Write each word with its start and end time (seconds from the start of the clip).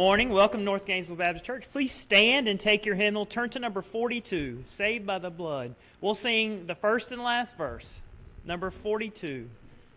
Morning. 0.00 0.30
Welcome, 0.30 0.64
North 0.64 0.86
Gainesville 0.86 1.16
Baptist 1.16 1.44
Church. 1.44 1.68
Please 1.68 1.92
stand 1.92 2.48
and 2.48 2.58
take 2.58 2.86
your 2.86 2.94
hymnal. 2.94 3.26
Turn 3.26 3.50
to 3.50 3.58
number 3.58 3.82
42, 3.82 4.64
Saved 4.66 5.04
by 5.04 5.18
the 5.18 5.28
Blood. 5.28 5.74
We'll 6.00 6.14
sing 6.14 6.66
the 6.66 6.74
first 6.74 7.12
and 7.12 7.22
last 7.22 7.54
verse. 7.58 8.00
Number 8.46 8.70
42. 8.70 9.46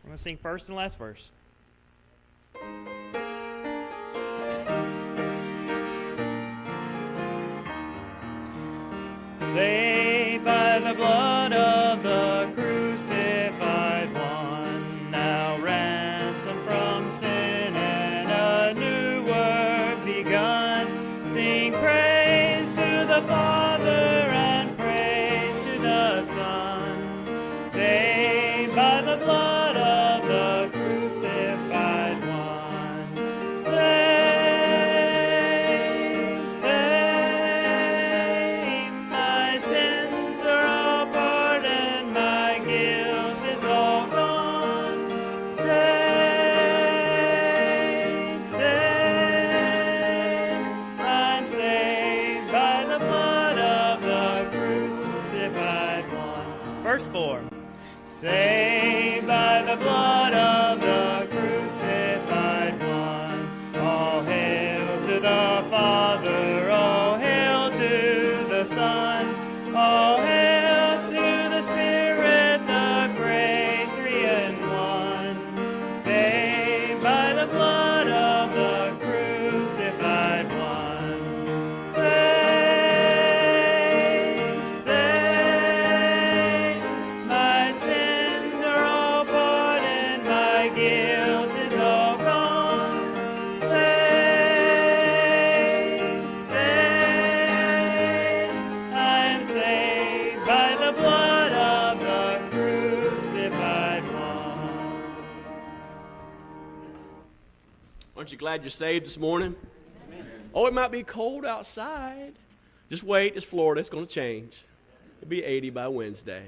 We're 0.03 0.07
going 0.09 0.17
to 0.17 0.21
sing 0.21 0.35
first 0.35 0.67
and 0.67 0.75
last 0.75 0.97
verse. 0.97 1.29
Saved 9.53 10.43
by 10.43 10.79
the 10.79 10.95
blood 10.95 11.53
of 11.53 12.03
the 12.03 12.51
crucified 12.53 12.72
you're 108.63 108.69
saved 108.69 109.05
this 109.05 109.17
morning? 109.17 109.55
Oh, 110.53 110.67
it 110.67 110.73
might 110.73 110.91
be 110.91 111.03
cold 111.03 111.45
outside. 111.45 112.33
Just 112.89 113.03
wait, 113.03 113.35
it's 113.35 113.45
Florida, 113.45 113.81
it's 113.81 113.89
going 113.89 114.05
to 114.05 114.11
change. 114.11 114.63
It'll 115.19 115.29
be 115.29 115.43
80 115.43 115.71
by 115.71 115.89
Wednesday. 115.89 116.45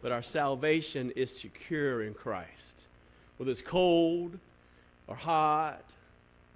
But 0.00 0.12
our 0.12 0.22
salvation 0.22 1.10
is 1.16 1.36
secure 1.36 2.02
in 2.02 2.14
Christ. 2.14 2.86
Whether 3.36 3.50
it's 3.50 3.62
cold 3.62 4.38
or 5.08 5.16
hot 5.16 5.94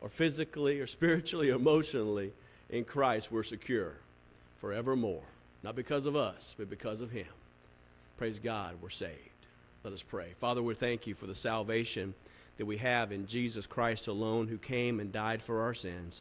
or 0.00 0.08
physically 0.08 0.78
or 0.80 0.86
spiritually 0.86 1.50
or 1.50 1.56
emotionally, 1.56 2.32
in 2.70 2.84
Christ 2.84 3.32
we're 3.32 3.42
secure 3.42 3.94
forevermore. 4.60 5.22
Not 5.64 5.74
because 5.74 6.06
of 6.06 6.14
us, 6.14 6.54
but 6.56 6.70
because 6.70 7.00
of 7.00 7.10
Him. 7.10 7.26
Praise 8.16 8.38
God, 8.38 8.76
we're 8.80 8.90
saved. 8.90 9.16
Let 9.82 9.92
us 9.92 10.02
pray. 10.02 10.34
Father, 10.38 10.62
we 10.62 10.74
thank 10.74 11.08
you 11.08 11.14
for 11.14 11.26
the 11.26 11.34
salvation 11.34 12.14
that 12.58 12.66
we 12.66 12.76
have 12.76 13.10
in 13.12 13.26
Jesus 13.26 13.66
Christ 13.66 14.06
alone, 14.06 14.48
who 14.48 14.58
came 14.58 15.00
and 15.00 15.10
died 15.12 15.42
for 15.42 15.62
our 15.62 15.74
sins. 15.74 16.20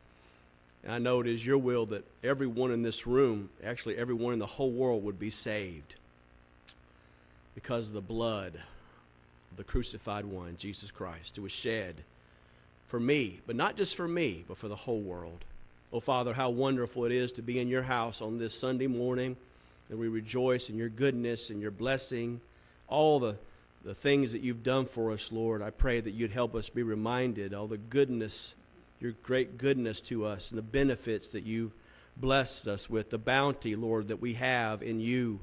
And 0.83 0.93
I 0.93 0.99
know 0.99 1.19
it 1.19 1.27
is 1.27 1.45
your 1.45 1.57
will 1.57 1.85
that 1.87 2.05
everyone 2.23 2.71
in 2.71 2.83
this 2.83 3.05
room, 3.05 3.49
actually 3.63 3.97
everyone 3.97 4.33
in 4.33 4.39
the 4.39 4.45
whole 4.45 4.71
world, 4.71 5.03
would 5.03 5.19
be 5.19 5.31
saved 5.31 5.95
because 7.55 7.87
of 7.87 7.93
the 7.93 8.01
blood 8.01 8.53
of 9.51 9.57
the 9.57 9.63
crucified 9.63 10.25
one, 10.25 10.55
Jesus 10.57 10.91
Christ, 10.91 11.35
who 11.35 11.41
was 11.41 11.51
shed 11.51 11.95
for 12.87 12.99
me, 12.99 13.39
but 13.45 13.55
not 13.55 13.75
just 13.75 13.95
for 13.95 14.07
me, 14.07 14.45
but 14.47 14.57
for 14.57 14.67
the 14.67 14.75
whole 14.75 15.01
world. 15.01 15.43
Oh, 15.91 15.99
Father, 15.99 16.33
how 16.33 16.49
wonderful 16.49 17.05
it 17.05 17.11
is 17.11 17.31
to 17.33 17.41
be 17.41 17.59
in 17.59 17.67
your 17.67 17.81
house 17.81 18.21
on 18.21 18.37
this 18.37 18.57
Sunday 18.57 18.87
morning, 18.87 19.35
and 19.89 19.97
we 19.97 20.07
rejoice 20.07 20.69
in 20.69 20.77
your 20.77 20.89
goodness 20.89 21.49
and 21.49 21.61
your 21.61 21.71
blessing, 21.71 22.41
all 22.87 23.19
the, 23.19 23.35
the 23.83 23.95
things 23.95 24.31
that 24.31 24.41
you've 24.41 24.63
done 24.63 24.85
for 24.85 25.11
us, 25.11 25.31
Lord. 25.31 25.61
I 25.61 25.69
pray 25.69 25.99
that 26.01 26.11
you'd 26.11 26.31
help 26.31 26.55
us 26.55 26.69
be 26.69 26.83
reminded 26.83 27.53
all 27.53 27.67
the 27.67 27.77
goodness, 27.77 28.53
your 28.99 29.13
great 29.23 29.57
goodness 29.57 30.01
to 30.01 30.25
us, 30.25 30.51
and 30.51 30.57
the 30.57 30.63
benefits 30.63 31.29
that 31.29 31.43
you've 31.43 31.73
blessed 32.17 32.67
us 32.67 32.89
with, 32.89 33.09
the 33.09 33.17
bounty, 33.17 33.75
Lord, 33.75 34.07
that 34.07 34.21
we 34.21 34.33
have 34.33 34.81
in 34.81 34.99
you, 34.99 35.39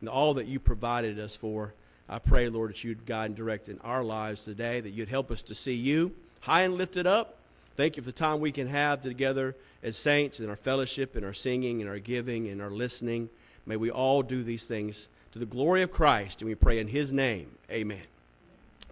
and 0.00 0.08
all 0.08 0.34
that 0.34 0.46
you 0.46 0.60
provided 0.60 1.18
us 1.18 1.34
for. 1.34 1.74
I 2.08 2.18
pray, 2.18 2.48
Lord, 2.48 2.70
that 2.70 2.84
you'd 2.84 3.06
guide 3.06 3.26
and 3.26 3.36
direct 3.36 3.68
in 3.68 3.78
our 3.80 4.02
lives 4.04 4.44
today, 4.44 4.80
that 4.80 4.90
you'd 4.90 5.08
help 5.08 5.30
us 5.30 5.42
to 5.42 5.54
see 5.54 5.74
you 5.74 6.14
high 6.40 6.62
and 6.62 6.74
lifted 6.74 7.06
up. 7.06 7.36
Thank 7.76 7.96
you 7.96 8.02
for 8.02 8.08
the 8.08 8.12
time 8.12 8.40
we 8.40 8.52
can 8.52 8.66
have 8.66 9.00
together 9.00 9.54
as 9.82 9.96
saints 9.96 10.40
in 10.40 10.50
our 10.50 10.56
fellowship, 10.56 11.16
in 11.16 11.24
our 11.24 11.32
singing, 11.32 11.80
in 11.80 11.88
our 11.88 11.98
giving, 11.98 12.46
in 12.46 12.60
our 12.60 12.70
listening. 12.70 13.30
May 13.64 13.76
we 13.76 13.90
all 13.90 14.22
do 14.22 14.42
these 14.42 14.64
things 14.64 15.08
to 15.32 15.38
the 15.38 15.46
glory 15.46 15.82
of 15.82 15.92
Christ, 15.92 16.40
and 16.40 16.48
we 16.48 16.54
pray 16.54 16.78
in 16.78 16.88
His 16.88 17.12
name. 17.12 17.52
Amen. 17.70 18.02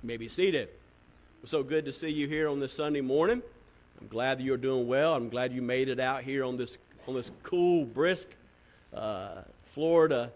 You 0.03 0.07
may 0.07 0.17
be 0.17 0.29
seated. 0.29 0.69
It's 1.43 1.51
so 1.51 1.63
good 1.63 1.85
to 1.87 1.93
see 1.93 2.11
you 2.11 2.29
here 2.29 2.49
on 2.49 2.61
this 2.61 2.73
Sunday 2.73 3.01
morning. 3.01 3.43
I'm 4.01 4.07
glad 4.09 4.39
that 4.39 4.45
you're 4.45 4.57
doing 4.57 4.87
well. 4.87 5.15
I'm 5.15 5.29
glad 5.29 5.53
you 5.53 5.63
made 5.63 5.89
it 5.89 5.99
out 5.99 6.23
here 6.23 6.45
on 6.45 6.57
this 6.57 6.79
on 7.09 7.15
this 7.15 7.31
cool, 7.43 7.85
brisk 7.85 8.29
uh, 8.95 9.43
Florida 9.75 10.31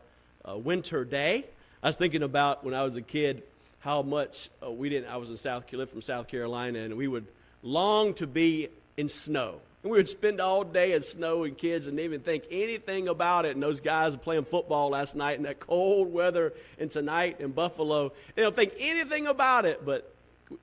uh, 0.48 0.56
winter 0.56 1.04
day. 1.04 1.44
I 1.82 1.88
was 1.88 1.96
thinking 1.96 2.22
about 2.22 2.64
when 2.64 2.74
I 2.74 2.82
was 2.82 2.96
a 2.96 3.02
kid 3.02 3.42
how 3.80 4.02
much 4.02 4.48
uh, 4.64 4.70
we 4.70 4.88
didn't. 4.88 5.08
I 5.08 5.18
was 5.18 5.30
in 5.30 5.36
South 5.36 5.66
Carolina 5.66 5.90
from 5.90 6.02
South 6.02 6.28
Carolina, 6.28 6.80
and 6.80 6.96
we 6.96 7.06
would 7.06 7.26
long 7.62 8.14
to 8.14 8.26
be 8.26 8.68
in 8.96 9.08
snow. 9.08 9.60
And 9.82 9.90
we 9.90 9.98
would 9.98 10.08
spend 10.08 10.40
all 10.40 10.62
day 10.62 10.92
in 10.92 11.02
snow 11.02 11.44
and 11.44 11.58
kids 11.58 11.88
and 11.88 11.98
even 11.98 12.20
think 12.20 12.44
anything 12.50 13.08
about 13.08 13.44
it. 13.46 13.54
And 13.54 13.62
those 13.62 13.80
guys 13.80 14.16
playing 14.16 14.44
football 14.44 14.90
last 14.90 15.16
night 15.16 15.38
in 15.38 15.42
that 15.42 15.58
cold 15.58 16.12
weather 16.12 16.52
and 16.78 16.90
tonight 16.90 17.40
in 17.40 17.50
Buffalo, 17.50 18.12
they 18.34 18.42
don't 18.42 18.54
think 18.54 18.74
anything 18.78 19.26
about 19.26 19.64
it. 19.64 19.84
But 19.84 20.14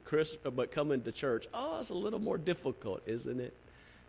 Chris, 0.05 0.37
but 0.37 0.71
coming 0.71 1.01
to 1.01 1.11
church, 1.11 1.47
oh, 1.53 1.79
it's 1.79 1.89
a 1.89 1.93
little 1.95 2.19
more 2.19 2.37
difficult, 2.37 3.01
isn't 3.05 3.39
it? 3.39 3.53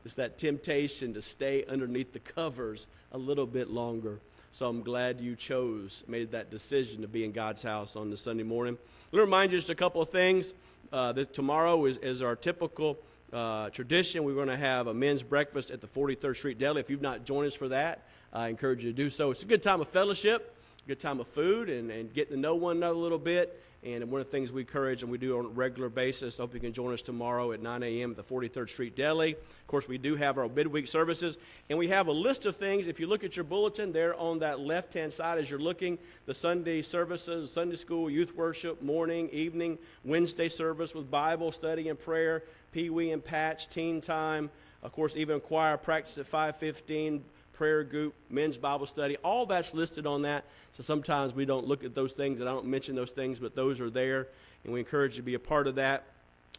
It's 0.05 0.15
that 0.15 0.39
temptation 0.39 1.13
to 1.15 1.23
stay 1.23 1.65
underneath 1.69 2.13
the 2.13 2.21
covers 2.21 2.87
a 3.13 3.19
little 3.19 3.47
bit 3.47 3.69
longer. 3.69 4.21
So 4.53 4.69
I'm 4.69 4.83
glad 4.83 5.21
you 5.21 5.37
chose, 5.37 6.03
made 6.09 6.33
that 6.33 6.51
decision 6.51 7.03
to 7.03 7.09
be 7.09 7.25
in 7.25 7.33
God's 7.33 7.63
house 7.63 7.97
on 7.97 8.11
the 8.11 8.17
Sunday 8.17 8.43
morning. 8.43 8.79
Let 9.13 9.19
me 9.19 9.21
remind 9.23 9.53
you 9.53 9.59
just 9.59 9.71
a 9.71 9.75
couple 9.75 10.01
of 10.03 10.11
things. 10.11 10.55
Uh, 10.93 11.13
tomorrow 11.13 11.85
is, 11.85 11.99
is 11.99 12.23
our 12.23 12.35
typical 12.35 12.99
uh, 13.33 13.71
tradition. 13.71 14.25
We're 14.25 14.35
going 14.35 14.49
to 14.49 14.57
have 14.57 14.87
a 14.87 14.95
men's 14.95 15.23
breakfast 15.23 15.71
at 15.71 15.81
the 15.81 15.87
43rd 15.87 16.37
Street 16.37 16.59
Deli. 16.59 16.81
If 16.81 16.91
you've 16.91 17.03
not 17.03 17.25
joined 17.25 17.47
us 17.47 17.55
for 17.55 17.69
that, 17.69 18.07
I 18.33 18.49
encourage 18.49 18.85
you 18.85 18.91
to 18.91 18.97
do 18.97 19.11
so. 19.11 19.31
It's 19.31 19.43
a 19.43 19.47
good 19.47 19.63
time 19.63 19.81
of 19.81 19.89
fellowship, 19.89 20.57
good 20.87 21.01
time 21.01 21.21
of 21.21 21.29
food, 21.29 21.69
and, 21.69 21.91
and 21.91 22.13
getting 22.13 22.35
to 22.35 22.41
know 22.41 22.55
one 22.55 22.79
another 22.79 22.95
a 22.95 22.99
little 22.99 23.19
bit. 23.19 23.63
And 23.83 24.11
one 24.11 24.21
of 24.21 24.27
the 24.27 24.31
things 24.31 24.53
we 24.53 24.61
encourage 24.61 25.03
and 25.03 25.11
we 25.11 25.17
do 25.17 25.39
on 25.39 25.47
a 25.47 25.49
regular 25.49 25.89
basis, 25.89 26.39
I 26.39 26.43
hope 26.43 26.53
you 26.53 26.61
can 26.61 26.75
join 26.75 26.93
us 26.93 27.01
tomorrow 27.01 27.53
at 27.53 27.63
9 27.63 27.83
a.m. 27.83 28.11
at 28.11 28.17
the 28.17 28.23
43rd 28.23 28.69
Street 28.69 28.95
Deli. 28.95 29.33
Of 29.33 29.67
course, 29.69 29.89
we 29.89 29.97
do 29.97 30.17
have 30.17 30.37
our 30.37 30.49
midweek 30.49 30.87
services, 30.87 31.39
and 31.71 31.79
we 31.79 31.89
have 31.89 32.07
a 32.07 32.13
list 32.13 32.45
of 32.45 32.57
things. 32.57 32.87
If 32.87 33.01
you 33.01 33.07
look 33.07 33.25
at 33.25 33.37
your 33.37 33.45
bulletin, 33.45 33.91
there 33.91 34.15
on 34.17 34.41
that 34.41 34.61
left 34.61 34.93
hand 34.93 35.15
side 35.15 35.39
as 35.39 35.49
you're 35.49 35.59
looking, 35.59 35.99
the 36.27 36.35
Sunday 36.35 36.83
services, 36.83 37.51
Sunday 37.51 37.77
school, 37.77 38.11
youth 38.11 38.35
worship, 38.35 38.83
morning, 38.83 39.31
evening, 39.31 39.79
Wednesday 40.05 40.51
service 40.51 40.95
with 40.95 41.11
Bible 41.11 41.51
study 41.51 41.89
and 41.89 41.99
prayer, 41.99 42.45
Pee 42.73 42.91
Wee 42.91 43.13
and 43.13 43.25
Patch, 43.25 43.71
teen 43.71 44.03
time, 44.03 44.51
of 44.83 44.93
course, 44.93 45.17
even 45.17 45.41
choir 45.41 45.79
practice 45.79 46.19
at 46.19 46.27
515 46.27 47.25
prayer 47.61 47.85
group, 47.85 48.15
men's 48.31 48.57
Bible 48.57 48.87
study, 48.87 49.19
all 49.19 49.45
that's 49.45 49.75
listed 49.75 50.07
on 50.07 50.23
that. 50.23 50.47
So 50.73 50.83
sometimes 50.83 51.35
we 51.35 51.45
don't 51.45 51.67
look 51.67 51.85
at 51.85 51.95
those 51.95 52.15
things 52.15 52.41
and 52.41 52.49
I 52.49 52.53
don't 52.55 52.65
mention 52.65 52.95
those 52.95 53.11
things, 53.11 53.39
but 53.39 53.55
those 53.55 53.83
are 53.83 53.91
there, 53.91 54.29
and 54.65 54.73
we 54.73 54.81
encourage 54.81 55.13
you 55.13 55.17
to 55.17 55.23
be 55.23 55.35
a 55.35 55.39
part 55.39 55.67
of 55.67 55.75
that. 55.75 56.05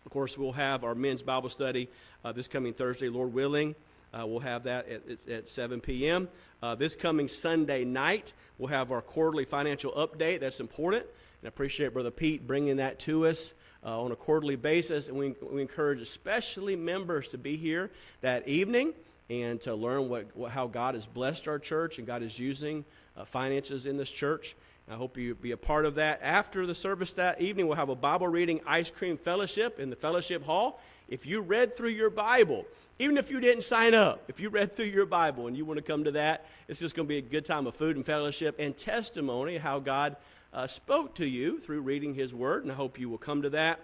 Of 0.05 0.11
course, 0.11 0.37
we'll 0.37 0.51
have 0.51 0.83
our 0.83 0.93
men's 0.93 1.23
Bible 1.23 1.49
study 1.49 1.89
uh, 2.23 2.33
this 2.33 2.47
coming 2.47 2.75
Thursday, 2.75 3.09
Lord 3.09 3.33
willing. 3.33 3.73
Uh, 4.13 4.27
we'll 4.27 4.41
have 4.41 4.65
that 4.65 4.87
at, 4.89 5.01
at, 5.09 5.27
at 5.27 5.49
7 5.49 5.81
p.m. 5.81 6.29
Uh, 6.61 6.75
this 6.75 6.95
coming 6.95 7.27
Sunday 7.27 7.83
night, 7.83 8.33
we'll 8.59 8.69
have 8.69 8.91
our 8.91 9.01
quarterly 9.01 9.45
financial 9.45 9.91
update. 9.93 10.39
That's 10.39 10.59
important. 10.59 11.01
And 11.01 11.45
I 11.45 11.47
appreciate 11.47 11.93
Brother 11.93 12.11
Pete 12.11 12.45
bringing 12.45 12.77
that 12.77 12.99
to 12.99 13.25
us 13.25 13.55
uh, 13.83 13.99
on 13.99 14.11
a 14.11 14.15
quarterly 14.15 14.55
basis. 14.55 15.07
And 15.07 15.17
we, 15.17 15.33
we 15.41 15.63
encourage 15.63 15.99
especially 15.99 16.75
members 16.75 17.27
to 17.29 17.39
be 17.39 17.57
here 17.57 17.89
that 18.21 18.47
evening 18.47 18.93
and 19.31 19.61
to 19.61 19.73
learn 19.73 20.09
what, 20.09 20.35
what 20.35 20.51
how 20.51 20.67
God 20.67 20.93
has 20.93 21.05
blessed 21.05 21.47
our 21.47 21.57
church 21.57 21.97
and 21.97 22.05
God 22.05 22.21
is 22.21 22.37
using 22.37 22.83
uh, 23.15 23.23
finances 23.23 23.85
in 23.85 23.95
this 23.95 24.11
church. 24.11 24.57
I 24.89 24.95
hope 24.95 25.17
you 25.17 25.35
be 25.35 25.51
a 25.51 25.57
part 25.57 25.85
of 25.85 25.95
that. 25.95 26.19
After 26.21 26.65
the 26.65 26.75
service 26.75 27.13
that 27.13 27.39
evening, 27.39 27.67
we'll 27.67 27.77
have 27.77 27.87
a 27.87 27.95
Bible 27.95 28.27
reading 28.27 28.59
ice 28.67 28.91
cream 28.91 29.15
fellowship 29.15 29.79
in 29.79 29.89
the 29.89 29.95
fellowship 29.95 30.43
hall. 30.43 30.81
If 31.07 31.25
you 31.25 31.39
read 31.39 31.77
through 31.77 31.91
your 31.91 32.09
Bible, 32.09 32.65
even 32.99 33.17
if 33.17 33.31
you 33.31 33.39
didn't 33.39 33.63
sign 33.63 33.93
up, 33.93 34.23
if 34.27 34.41
you 34.41 34.49
read 34.49 34.75
through 34.75 34.87
your 34.87 35.05
Bible 35.05 35.47
and 35.47 35.55
you 35.55 35.63
want 35.63 35.77
to 35.77 35.83
come 35.83 36.03
to 36.03 36.11
that, 36.11 36.45
it's 36.67 36.81
just 36.81 36.93
going 36.93 37.07
to 37.07 37.09
be 37.09 37.19
a 37.19 37.21
good 37.21 37.45
time 37.45 37.67
of 37.67 37.75
food 37.75 37.95
and 37.95 38.05
fellowship 38.05 38.55
and 38.59 38.75
testimony 38.75 39.57
how 39.57 39.79
God 39.79 40.17
uh, 40.53 40.67
spoke 40.67 41.15
to 41.15 41.25
you 41.25 41.57
through 41.59 41.81
reading 41.81 42.13
His 42.13 42.33
Word. 42.33 42.63
And 42.63 42.71
I 42.71 42.75
hope 42.75 42.99
you 42.99 43.09
will 43.09 43.17
come 43.17 43.43
to 43.43 43.49
that. 43.51 43.79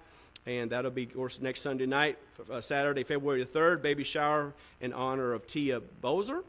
And 0.47 0.69
that'll 0.69 0.91
be, 0.91 1.03
of 1.03 1.13
course, 1.13 1.41
next 1.41 1.59
Sunday 1.59 1.85
night, 1.85 2.17
uh, 2.49 2.61
Saturday, 2.61 3.03
February 3.03 3.43
the 3.43 3.59
3rd, 3.59 3.81
baby 3.81 4.05
shower 4.05 4.53
in 4.79 4.93
honor 4.93 5.33
of 5.33 5.45
Tia 5.45 5.81
Bozer, 6.01 6.41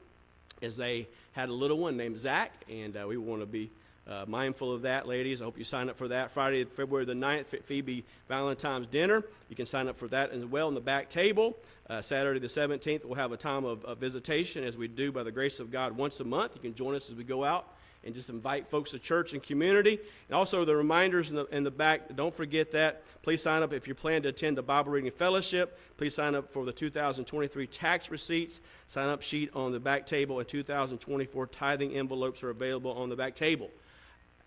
as 0.62 0.77
they 0.77 1.09
had 1.33 1.49
a 1.49 1.53
little 1.53 1.79
one 1.79 1.97
named 1.97 2.17
Zach. 2.21 2.53
And 2.71 2.97
uh, 2.97 3.06
we 3.09 3.17
want 3.17 3.43
to 3.43 3.47
be 3.47 3.73
uh, 4.09 4.25
mindful 4.29 4.73
of 4.73 4.83
that, 4.83 5.09
ladies. 5.09 5.43
I 5.43 5.47
hope 5.47 5.59
you 5.59 5.65
sign 5.65 5.89
up 5.89 5.99
for 5.99 6.06
that. 6.09 6.31
Friday, 6.31 6.65
February 6.65 7.06
the 7.06 7.15
9th, 7.15 7.65
Phoebe 7.65 8.05
Valentine's 8.29 8.87
dinner. 8.87 9.25
You 9.49 9.56
can 9.56 9.67
sign 9.67 9.89
up 9.89 9.99
for 9.99 10.06
that 10.09 10.31
as 10.31 10.44
well 10.44 10.69
in 10.69 10.75
the 10.75 10.81
back 10.81 11.11
table. 11.11 11.56
Uh, 11.91 12.01
Saturday 12.01 12.39
the 12.39 12.47
17th, 12.47 13.05
we'll 13.05 13.17
have 13.17 13.33
a 13.33 13.37
time 13.37 13.65
of, 13.65 13.85
of, 13.85 13.99
visitation 13.99 14.62
as 14.62 14.77
we 14.77 14.87
do 14.87 15.11
by 15.11 15.25
the 15.25 15.33
grace 15.33 15.59
of 15.59 15.73
God 15.73 15.97
once 15.97 16.21
a 16.21 16.25
month. 16.25 16.55
You 16.55 16.61
can 16.61 16.75
join 16.75 16.94
us 16.94 17.11
as 17.11 17.17
we 17.17 17.25
go 17.25 17.44
out 17.44 17.67
and 18.08 18.14
just 18.14 18.31
invite 18.31 18.66
folks 18.66 18.93
to 18.93 18.99
church 18.99 19.34
and 19.34 19.43
community. 19.43 20.00
And 20.28 20.34
also 20.34 20.64
the 20.64 20.75
reminders 20.75 21.28
in 21.28 21.37
the, 21.37 21.44
in 21.49 21.62
the 21.62 21.70
back, 21.70 22.16
don't 22.16 22.34
forget 22.34 22.72
that. 22.72 23.02
Please 23.20 23.43
sign 23.43 23.62
up 23.62 23.75
if 23.75 23.87
you 23.87 23.94
plan 23.94 24.22
to 24.22 24.31
attend 24.31 24.56
the 24.56 24.62
Bible 24.62 24.93
Reading 24.93 25.10
Fellowship. 25.10 25.78
Please 25.99 26.14
sign 26.14 26.34
up 26.34 26.50
for 26.50 26.64
the 26.64 26.72
2023 26.72 27.67
tax 27.67 28.10
receipts. 28.10 28.62
Sign 28.86 29.08
up 29.08 29.20
sheet 29.20 29.50
on 29.55 29.72
the 29.72 29.79
back 29.79 30.06
table 30.06 30.38
and 30.38 30.48
2024 30.48 31.46
tithing 31.48 31.93
envelopes 31.93 32.43
are 32.43 32.48
available 32.48 32.93
on 32.93 33.10
the 33.10 33.17
back 33.17 33.34
table. 33.34 33.69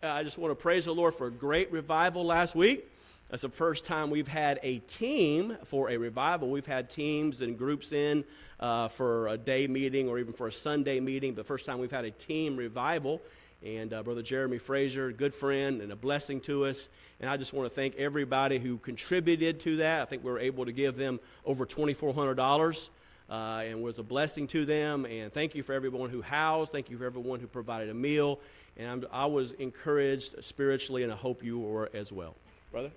Uh, 0.01 0.07
I 0.07 0.23
just 0.23 0.39
want 0.39 0.49
to 0.49 0.55
praise 0.55 0.85
the 0.85 0.95
Lord 0.95 1.13
for 1.13 1.27
a 1.27 1.31
great 1.31 1.71
revival 1.71 2.25
last 2.25 2.55
week. 2.55 2.89
That's 3.29 3.43
the 3.43 3.49
first 3.49 3.85
time 3.85 4.09
we've 4.09 4.27
had 4.27 4.59
a 4.63 4.79
team 4.79 5.55
for 5.65 5.91
a 5.91 5.97
revival. 5.97 6.49
We've 6.49 6.65
had 6.65 6.89
teams 6.89 7.41
and 7.41 7.57
groups 7.57 7.93
in 7.93 8.25
uh, 8.59 8.89
for 8.89 9.27
a 9.27 9.37
day 9.37 9.67
meeting 9.67 10.09
or 10.09 10.19
even 10.19 10.33
for 10.33 10.47
a 10.47 10.51
Sunday 10.51 10.99
meeting, 10.99 11.33
but 11.33 11.45
first 11.45 11.65
time 11.65 11.79
we've 11.79 11.91
had 11.91 12.03
a 12.03 12.11
team 12.11 12.57
revival. 12.57 13.21
And 13.63 13.93
uh, 13.93 14.01
Brother 14.01 14.23
Jeremy 14.23 14.57
Fraser, 14.57 15.11
good 15.11 15.35
friend 15.35 15.81
and 15.81 15.91
a 15.91 15.95
blessing 15.95 16.41
to 16.41 16.65
us. 16.65 16.89
And 17.19 17.29
I 17.29 17.37
just 17.37 17.53
want 17.53 17.69
to 17.69 17.75
thank 17.75 17.95
everybody 17.95 18.57
who 18.57 18.77
contributed 18.77 19.59
to 19.61 19.77
that. 19.77 20.01
I 20.01 20.05
think 20.05 20.23
we 20.23 20.31
were 20.31 20.39
able 20.39 20.65
to 20.65 20.71
give 20.71 20.97
them 20.97 21.19
over 21.45 21.65
$2,400. 21.65 22.89
Uh, 23.29 23.63
and 23.65 23.81
was 23.81 23.97
a 23.97 24.03
blessing 24.03 24.45
to 24.45 24.65
them. 24.65 25.05
And 25.05 25.31
thank 25.31 25.55
you 25.55 25.63
for 25.63 25.71
everyone 25.71 26.09
who 26.09 26.21
housed. 26.21 26.73
Thank 26.73 26.89
you 26.89 26.97
for 26.97 27.05
everyone 27.05 27.39
who 27.39 27.47
provided 27.47 27.89
a 27.89 27.93
meal. 27.93 28.39
And 28.77 28.89
I'm, 28.89 29.05
i 29.09 29.25
was 29.25 29.53
encouraged 29.53 30.43
spiritually, 30.43 31.03
and 31.03 31.13
I 31.13 31.15
hope 31.15 31.41
you 31.41 31.57
were 31.57 31.89
as 31.93 32.11
well. 32.11 32.35
Brother? 32.73 32.91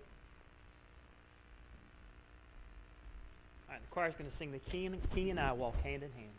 All 3.68 3.75
right, 3.75 3.80
the 3.80 3.94
choir's 3.94 4.14
going 4.14 4.28
to 4.28 4.35
sing 4.35 4.50
the 4.50 4.59
key 4.59 4.87
and, 4.87 4.99
key 5.14 5.30
and 5.30 5.38
I 5.38 5.52
walk 5.52 5.80
hand 5.83 6.02
in 6.02 6.11
hand. 6.11 6.30